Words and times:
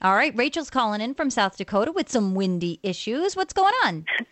All 0.00 0.14
right, 0.14 0.34
Rachel's 0.36 0.70
calling 0.70 1.00
in 1.00 1.14
from 1.14 1.28
South 1.28 1.56
Dakota 1.56 1.90
with 1.90 2.08
some 2.08 2.34
windy 2.34 2.78
issues. 2.82 3.34
What's 3.34 3.52
going 3.52 3.74
on? 3.84 4.06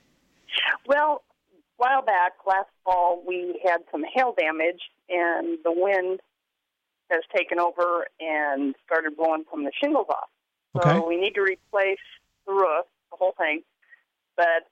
Well, 0.88 1.22
a 1.52 1.58
while 1.78 2.02
back, 2.02 2.32
last 2.46 2.68
fall, 2.84 3.22
we 3.26 3.60
had 3.64 3.78
some 3.90 4.04
hail 4.14 4.34
damage, 4.38 4.80
and 5.08 5.58
the 5.64 5.72
wind 5.72 6.20
has 7.10 7.22
taken 7.36 7.58
over 7.58 8.06
and 8.20 8.74
started 8.86 9.16
blowing 9.16 9.42
some 9.50 9.60
of 9.60 9.66
the 9.66 9.72
shingles 9.82 10.06
off. 10.08 10.28
So 10.76 10.88
Okay. 10.88 11.08
we 11.08 11.16
need 11.20 11.34
to 11.34 11.42
replace 11.42 11.98
the 12.46 12.52
roof, 12.52 12.86
the 13.10 13.16
whole 13.18 13.34
thing. 13.36 13.62
But, 14.36 14.70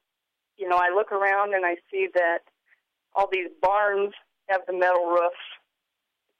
you 0.56 0.68
know, 0.68 0.76
I 0.76 0.94
look 0.94 1.10
around 1.10 1.52
and 1.54 1.66
I 1.66 1.76
see 1.90 2.06
that 2.14 2.38
all 3.16 3.28
these 3.30 3.48
barns 3.60 4.14
have 4.48 4.60
the 4.68 4.72
metal 4.72 5.06
roofs, 5.06 5.34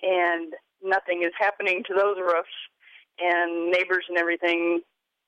and 0.03 0.55
nothing 0.85 1.25
is 1.25 1.33
happening 1.37 1.83
to 1.89 1.95
those 1.95 2.17
roofs. 2.19 2.49
And 3.21 3.71
neighbors 3.71 4.05
and 4.09 4.19
everything 4.19 4.81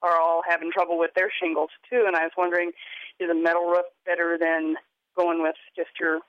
are 0.02 0.20
all 0.20 0.42
having 0.46 0.70
trouble 0.72 0.98
with 0.98 1.12
their 1.14 1.30
shingles, 1.40 1.70
too. 1.88 2.04
And 2.06 2.16
I 2.16 2.22
was 2.22 2.32
wondering, 2.36 2.72
is 3.20 3.30
a 3.30 3.34
metal 3.34 3.66
roof 3.66 3.86
better 4.04 4.36
than 4.38 4.74
going 5.16 5.42
with 5.42 5.54
just 5.74 5.90
your 6.00 6.20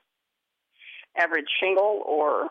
average 1.17 1.47
shingle 1.59 2.03
or, 2.05 2.49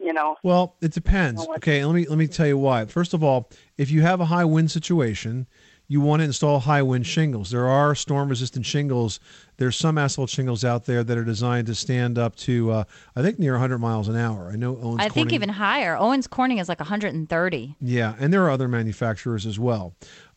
you 0.00 0.12
know, 0.12 0.36
Well, 0.42 0.76
it 0.80 0.92
depends. 0.92 1.46
Okay, 1.56 1.84
let 1.84 1.94
me 1.94 2.06
let 2.06 2.18
me 2.18 2.26
tell 2.26 2.46
you 2.46 2.58
why. 2.58 2.84
First 2.86 3.14
of 3.14 3.24
all, 3.24 3.50
if 3.76 3.90
you 3.90 4.02
have 4.02 4.20
a 4.20 4.26
high 4.26 4.44
wind 4.44 4.70
situation, 4.70 5.46
you 5.92 6.00
want 6.00 6.20
to 6.20 6.24
install 6.24 6.58
high 6.58 6.80
wind 6.80 7.06
shingles. 7.06 7.50
There 7.50 7.68
are 7.68 7.94
storm 7.94 8.30
resistant 8.30 8.64
shingles. 8.64 9.20
There's 9.58 9.76
some 9.76 9.98
asphalt 9.98 10.30
shingles 10.30 10.64
out 10.64 10.86
there 10.86 11.04
that 11.04 11.18
are 11.18 11.24
designed 11.24 11.66
to 11.66 11.74
stand 11.74 12.16
up 12.16 12.34
to 12.36 12.70
uh, 12.70 12.84
I 13.14 13.20
think 13.20 13.38
near 13.38 13.52
100 13.52 13.78
miles 13.78 14.08
an 14.08 14.16
hour. 14.16 14.48
I 14.50 14.56
know 14.56 14.78
Owens 14.78 15.00
I 15.00 15.10
think 15.10 15.28
Corning- 15.28 15.34
even 15.34 15.48
higher. 15.50 15.94
Owens 15.94 16.26
Corning 16.26 16.56
is 16.56 16.68
like 16.70 16.80
130. 16.80 17.76
Yeah, 17.82 18.14
and 18.18 18.32
there 18.32 18.42
are 18.42 18.50
other 18.50 18.68
manufacturers 18.68 19.44
as 19.44 19.58
well. 19.58 19.92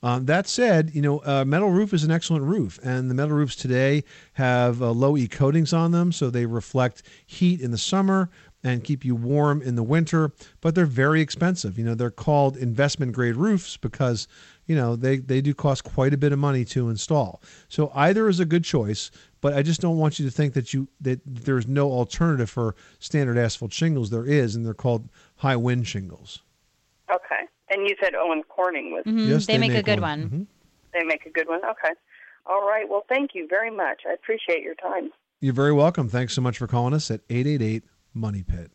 Um, 0.05 0.27
that 0.27 0.47
said, 0.47 0.91
you 0.93 1.01
know, 1.01 1.17
uh, 1.25 1.43
metal 1.47 1.71
roof 1.71 1.91
is 1.91 2.03
an 2.03 2.11
excellent 2.11 2.45
roof, 2.45 2.79
and 2.83 3.09
the 3.09 3.15
metal 3.15 3.35
roofs 3.35 3.55
today 3.55 4.03
have 4.33 4.79
uh, 4.79 4.91
low 4.91 5.17
E 5.17 5.27
coatings 5.27 5.73
on 5.73 5.89
them, 5.89 6.11
so 6.11 6.29
they 6.29 6.45
reflect 6.45 7.01
heat 7.25 7.59
in 7.59 7.71
the 7.71 7.77
summer 7.79 8.29
and 8.63 8.83
keep 8.83 9.03
you 9.03 9.15
warm 9.15 9.63
in 9.63 9.73
the 9.75 9.81
winter. 9.81 10.31
But 10.61 10.75
they're 10.75 10.85
very 10.85 11.21
expensive. 11.21 11.79
You 11.79 11.85
know, 11.85 11.95
they're 11.95 12.11
called 12.11 12.55
investment 12.55 13.13
grade 13.13 13.35
roofs 13.35 13.77
because 13.77 14.27
you 14.67 14.75
know 14.75 14.95
they 14.95 15.17
they 15.17 15.41
do 15.41 15.55
cost 15.55 15.83
quite 15.83 16.13
a 16.13 16.17
bit 16.17 16.31
of 16.31 16.37
money 16.37 16.65
to 16.65 16.89
install. 16.89 17.41
So 17.67 17.91
either 17.95 18.29
is 18.29 18.39
a 18.39 18.45
good 18.45 18.63
choice. 18.63 19.09
But 19.41 19.55
I 19.55 19.63
just 19.63 19.81
don't 19.81 19.97
want 19.97 20.19
you 20.19 20.25
to 20.25 20.31
think 20.31 20.53
that 20.53 20.71
you 20.71 20.87
that 21.01 21.19
there's 21.25 21.67
no 21.67 21.91
alternative 21.91 22.51
for 22.51 22.75
standard 22.99 23.39
asphalt 23.39 23.73
shingles. 23.73 24.11
There 24.11 24.27
is, 24.27 24.55
and 24.55 24.63
they're 24.63 24.75
called 24.75 25.09
high 25.37 25.55
wind 25.55 25.87
shingles. 25.87 26.43
Okay. 27.15 27.43
And 27.69 27.87
you 27.87 27.95
said 28.01 28.13
Owen 28.15 28.43
Corning 28.47 28.91
was, 28.91 29.03
Mhm, 29.05 29.27
Yes, 29.29 29.45
they, 29.45 29.53
they 29.53 29.59
make, 29.67 29.73
a 29.77 29.83
good 29.83 29.99
one. 30.01 30.21
one. 30.21 30.29
Mhm. 30.29 30.47
they 30.93 31.03
make 31.03 31.25
a 31.25 31.29
good 31.29 31.47
one. 31.47 31.59
Okay. 31.65 31.93
All 32.45 32.61
right. 32.67 32.87
Well, 32.87 33.03
thank 33.09 33.31
you 33.33 33.47
very 33.49 33.71
much. 33.71 34.01
I 34.07 34.13
appreciate 34.13 34.61
your 34.61 34.75
time. 34.75 35.09
You're 35.41 35.53
very 35.53 35.73
welcome. 35.73 36.07
Thanks 36.09 36.33
so 36.33 36.41
much 36.41 36.57
for 36.57 36.67
calling 36.67 36.93
us 36.93 37.09
at 37.11 37.21
888 37.29 37.83
Money 38.13 38.43
Pit. 38.43 38.71